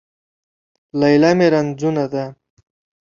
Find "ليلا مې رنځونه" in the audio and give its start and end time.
0.99-2.05